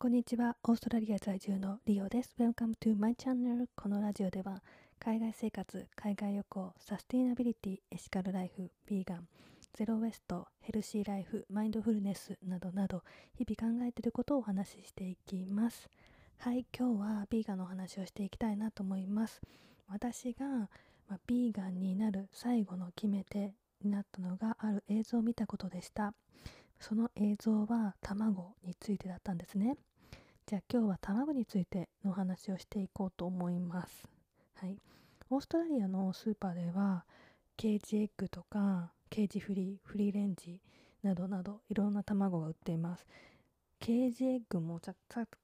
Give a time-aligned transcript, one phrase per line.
[0.00, 0.56] こんにちは。
[0.62, 2.32] オーストラリア在住のリオです。
[2.38, 3.66] Welcome to my channel.
[3.74, 4.62] このラジオでは、
[5.00, 9.26] 海外生活、海外旅行、サスティナビリティ、エシカルライフ、ビーガン、
[9.74, 13.02] ゼロウェスト、ヘルシーライフ、マインドフルネスなどなど、
[13.36, 15.88] 日々考えていることをお話ししていきます。
[16.36, 19.40] はい、今日はビーガンのお話をしていきたいなと思います。
[19.88, 20.46] 私が、
[21.08, 23.52] まあ、ビーガンになる最後の決め手
[23.82, 26.14] になったのがある映像を見たことでした。
[26.78, 29.76] その映像は卵についてだったんですね。
[30.48, 34.08] じゃあ今日は卵についてのお話をしていこうと思います。
[34.54, 34.78] はい。
[35.28, 37.04] オーストラリアのスーパーでは
[37.58, 40.58] ケージエッグとかケージフリー、フリーレンジ
[41.02, 43.04] などなどいろんな卵が売っています。
[43.78, 44.94] ケージエッグもさっ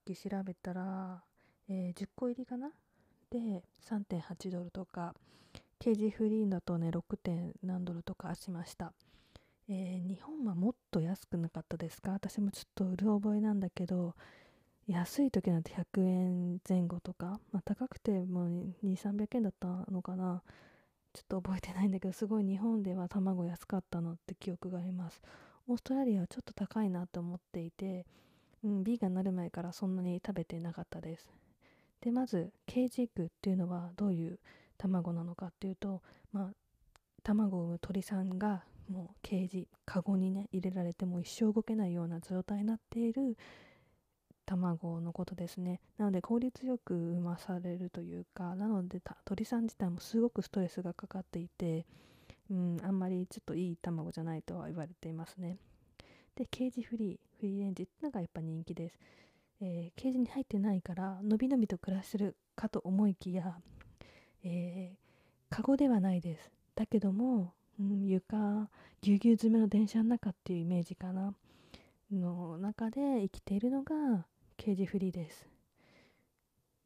[0.03, 1.21] き調べたら、
[1.69, 2.71] えー、10個入りかな？
[3.29, 5.13] で3.8ドルとか
[5.77, 7.01] ケージフリーだとね 6.
[7.17, 8.91] 点何ドルとかしました。
[9.69, 12.13] えー、日本はもっと安くなかったですか？
[12.13, 14.15] 私もちょっとうる覚えなんだけど
[14.87, 18.47] 安い時なんて100円前後とか、まあ、高くても
[18.83, 20.43] 2300円だったのかな。
[21.13, 25.21] ちょっと覚えてないんだけどすごい日本では卵安かったのって記憶があります。
[25.67, 28.05] オーストラリアはちょっと高いなと思っていて、
[28.63, 31.31] うん、ビーガンになる前からそんなに食べてなかったです。
[32.01, 34.39] でまずケージエッグっていうのはどういう
[34.77, 36.01] 卵なのかっていうと
[36.33, 36.53] まあ
[37.23, 43.37] 卵を産む鳥さんがもうケージカゴにね入れられても一生動けないような状態になっている
[44.45, 45.81] 卵のことですね。
[45.97, 51.85] なので効率よく産まされるというかなので鳥さん自体もすごくストレスがかかっていて、
[52.49, 55.57] うん、あんまりちょっといい卵じゃないとは言われていますね。
[56.35, 58.99] でケージフリーフリーレンジってのがやっぱ人気です、
[59.61, 63.57] えー、ケージに入ってないからのびのびと暮らしてるかと思いきや、
[64.43, 66.51] えー、カゴではないです。
[66.75, 68.69] だけどもうん、床
[69.01, 71.33] ぎゅうぎゅう詰めの電車の中っていうイメージかな。
[72.11, 74.25] の中で生きているのが
[74.65, 75.47] ケージフリーです、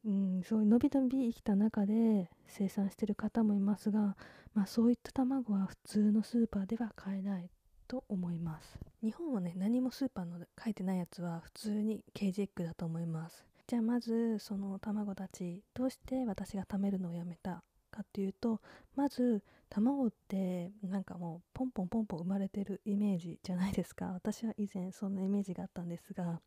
[0.05, 4.17] うん、そういうのびのび生きた中で生産してる方もいますが、
[4.53, 7.49] まあ、そういった卵は普通のスーパーでは買えない
[7.87, 8.77] と思います。
[9.01, 13.45] 日本はね何もスーパーの書いてないやつは普通にケージエッグだと思います。
[13.65, 18.59] じゃあまずその卵たちどうして私が貯めるのをやめたかっていうと
[18.97, 24.07] まず卵ってなんかもうポンポンポンポン生まれてるイメージじゃないですか。
[24.07, 26.41] 私は以前そんなイメージがあったんですが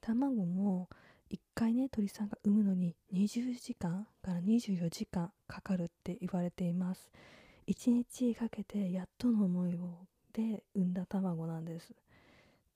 [0.00, 0.88] 卵も
[1.30, 7.08] 1回ね鳥さんが産むのに20時間から24時間かかるって言われています
[7.68, 11.92] 1日かけてやっとの思いをで産んだ卵なんです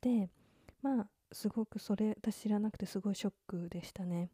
[0.00, 0.28] で
[0.82, 4.28] まあすごくそれ私知らなくてすごいショックでしたね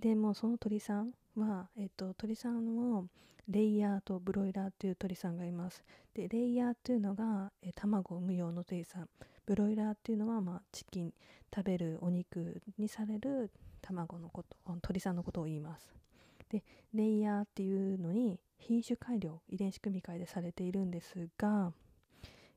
[0.00, 3.06] でもその鳥さんは、えっと、鳥さんを
[3.48, 5.84] レイヤーとブロイラーっていう鳥さんがいます。
[6.14, 9.08] で、レイヤーっていうのが、え卵を産む用の鳥さん。
[9.46, 11.12] ブロイラーっていうのは、まあ、チキン、
[11.54, 13.50] 食べるお肉にされる
[13.80, 15.94] 卵のこと、鳥さんのことを言います。
[16.48, 21.72] で、レイヤーっていうのに品種改良、遺伝子組み換えでされているんですが、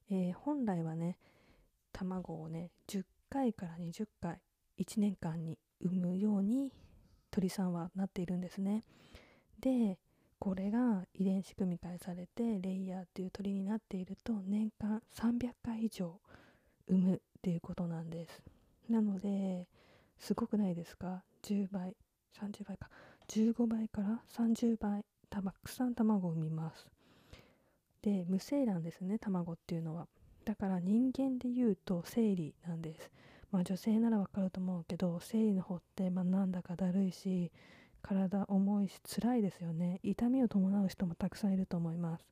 [0.10, 1.18] えー、本来はね、
[1.92, 4.40] 卵をね、10回から20回、
[4.80, 6.72] 1年間に産むように
[7.32, 8.84] 鳥さんはなっているんですね。
[9.60, 9.98] で
[10.40, 16.20] これが遺伝子組み換えされてレイヤーっていう鳥になっていると年間300回以上
[16.88, 18.42] 産むっていうことなんです。
[18.90, 19.68] なので
[20.18, 21.96] すごくないですか？10倍
[22.40, 22.90] 30倍か
[23.28, 26.88] 15倍から30倍たくさん卵を産みます。
[28.02, 30.08] で無精卵ですね卵っていうのは。
[30.46, 33.12] だから人間で言うと生理なんです。
[33.52, 37.52] まあ女性ならわかると思うけど生理の方ってまあなんだかだるいし
[38.02, 42.26] 体重いし辛いですよね痛みを伴う人もたくさんいると思います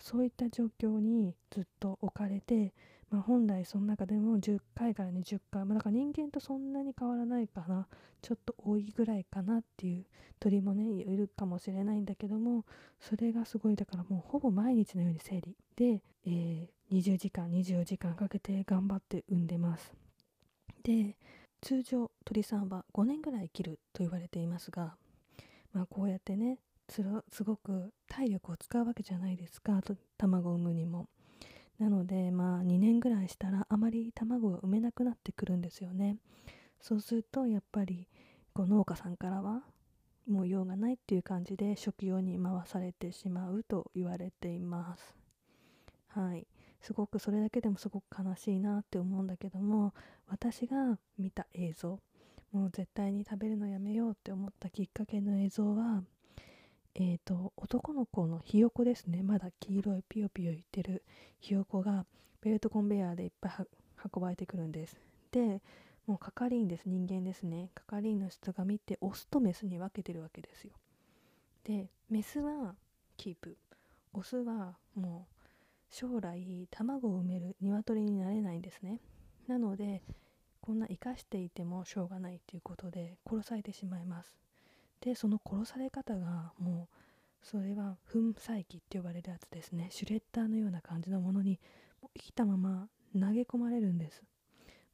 [0.00, 2.72] そういった状況にずっと置かれて、
[3.10, 7.88] まあ、本来その中でも10回から20回、まあ、だから人間とそんなに変わらないかな。
[8.22, 10.04] ちょっと多いぐらいかなっていう
[10.38, 12.64] 鳥もねいるかもしれないんだけども
[13.00, 19.92] それがすごいだからもうほぼ毎日のように生理で、えー、20時間24時間かけて頑張って産んでます。
[20.82, 21.16] で
[21.60, 24.96] 通常鳥さんは5年ぐらい生きると言われていますが、
[25.72, 26.58] まあ、こうやってね
[26.88, 27.02] す
[27.44, 29.80] ごく体力を使うわけじゃないですか。
[30.18, 31.08] 卵を産むにも。
[31.80, 36.18] なのでまあ2年ぐらいしたらあまり卵が産めなくなってくるんですよね。
[36.78, 38.06] そうするとやっぱり
[38.52, 39.62] こう農家さんからは
[40.28, 45.16] もう用がないっていう感じで食用に回されてしまうと言われています。
[46.08, 46.46] はい。
[46.82, 49.92] すごくそれだけでもすごく悲しいなって思うんだけども
[50.28, 52.00] 私が見た映像
[52.52, 56.02] もう絶対に食べるのやめようって思ったきっかけの映像は
[56.94, 59.22] えーと、男の子のひよこですね。
[59.22, 61.04] まだ黄色いピヨピヨ言ってる
[61.38, 62.04] ひよこが
[62.40, 63.52] ベルトコンベヤーでいっぱい
[64.14, 65.00] 運ばれてくるんです。
[65.30, 65.62] で
[66.06, 66.88] もう係員です。
[66.88, 67.70] 人間ですね。
[67.74, 70.72] 係員の人が見てオスとメスに分けてるわけですよ。
[71.64, 72.74] でメスは
[73.16, 73.56] キープ。
[74.12, 75.34] オスはもう
[75.90, 79.00] 将来卵を産める鶏になれないんですね。
[79.46, 80.02] なので
[80.60, 84.34] こんな生かしていてもしょうがないっていうことで殺されてしまいます。
[85.00, 86.96] でその殺され方がもう
[87.42, 89.88] それは粉砕機って呼ばれるやつですね。
[89.90, 91.58] シュレッダーのような感じのものに
[92.14, 94.22] 生きたまま投げ込まれるんです。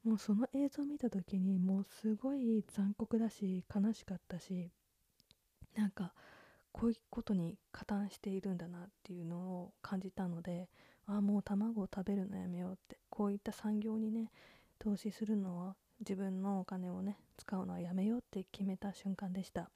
[0.03, 4.71] もうその映像を見た時にもうすごい残酷だし悲しかったし
[5.75, 6.13] なんか
[6.71, 10.69] こういうことに加担しているんだなっていうのを感じたので
[11.07, 14.31] ああもう卵を食べるのやめようってこういった産業にね
[14.79, 19.69] 投資するのは自分のお金をね使うのはやめようって決めた瞬間でした。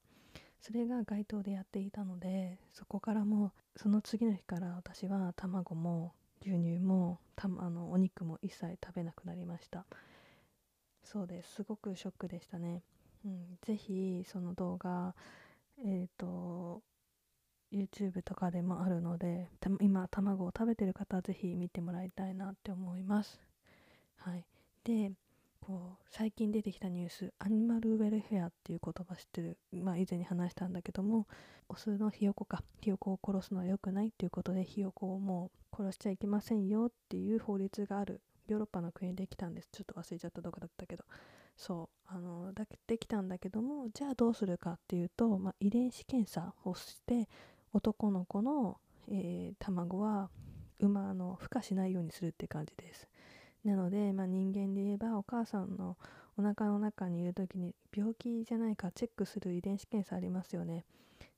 [0.61, 9.85] それが街頭でやっていたのでそこからもその次の日から私は卵も牛乳もたあのお肉も一切食べなくなりました。
[11.03, 11.55] そうです。
[11.55, 12.83] すごくショックでしたね、
[13.25, 15.13] うん、ぜひその動画
[15.79, 16.81] えっ、ー、と
[17.71, 19.49] YouTube とかでもあるので
[19.79, 23.39] 今卵を食べてる方はぜひ見てもらいたいなって思います。
[24.17, 24.45] はい。
[24.83, 25.11] で
[25.75, 25.79] う
[26.09, 29.57] 最近出てきたニュースアニマルウェルフェアっていう言葉知ってる？
[29.73, 31.27] まあ以前に話したんだけども
[31.69, 39.69] オスのひよこかひよこを殺すのは良くないっていうことでひよこをもう殺しちゃいけませんよっていう法律があるヨーロッパの国できたんです。
[39.71, 41.03] ちょっと忘れちゃったどこだったけど。
[41.57, 47.29] そうあのだできたんだけどもじゃあどうするかっていうと、まあ、遺伝子検査をして
[47.73, 48.77] 男の子の、
[49.09, 50.29] えー、卵は
[50.79, 53.07] 馬の孵化しないようにするって感じです。
[53.63, 55.97] なので、まあ、人間で言えお母さんの
[56.37, 60.83] お腹の中にいる時に病気じゃないかチェックする遺伝子検査ありますよね。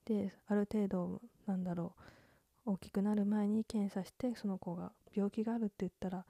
[0.05, 1.93] である程度なんだろ
[2.65, 6.25] う大きくなる前に検査してその子が病気があるって言ったら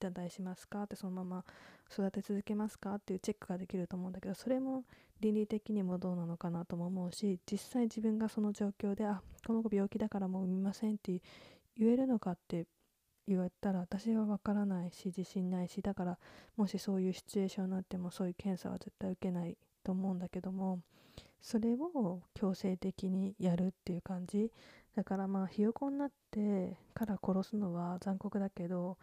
[0.00, 0.82] 頂戴しますか？
[0.82, 1.44] ってそのまま
[1.90, 2.96] 育て続けますか？
[2.96, 4.84] っていうチェックができると思うんだけどそれも
[5.20, 11.20] 倫理的にもどうなのかなとも思うし実際自分がその状況であこの子病気だからもう産みませんって
[11.76, 12.66] 言えるのかって
[13.28, 16.18] 言われたら私は分からないし自信ないしだから
[16.56, 20.80] もしそういうシチュエーションになってもそういう検査は絶対受けないと思うんだけども
[21.42, 24.50] それを強制的にやるっていう感じ。
[24.96, 28.96] だからまあひよこになってから殺すのは残酷だけど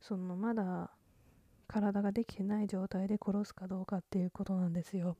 [0.00, 0.90] そのまだ
[1.66, 5.16] 体ができてない状態で殺すかどうかっていうことなんですよ。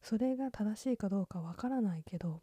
[0.00, 2.42] それが正しいかどうかわからないけど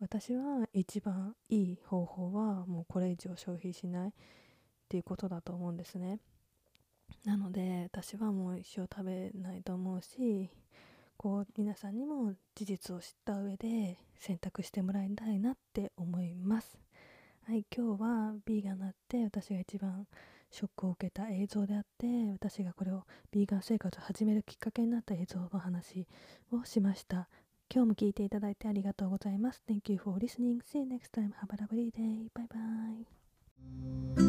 [0.00, 4.12] 私は一番いい方法はもうこれ以上消費しない。
[4.86, 6.20] っていうことだと思うんですね。
[7.24, 10.50] なので私はもう一生食べないと思うし
[11.16, 16.78] こう皆さんにも事実を知った上で選択してもらいたいなって思います。
[17.44, 20.06] はい今日は B がなって私が一番
[20.50, 26.06] ショックを受けた映像であって私がこれをビーガン生活を始めるきっかけになった映像の話
[26.52, 27.28] をしました。
[27.72, 29.62] 今日も聞いていただいてありがとうございます。
[29.68, 30.60] Thank you for listening.
[30.62, 31.32] See you next time.
[31.40, 32.30] Have a lovely day.
[32.32, 32.46] Bye
[34.16, 34.25] bye.